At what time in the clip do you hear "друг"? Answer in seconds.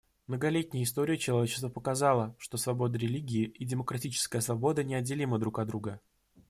5.37-5.59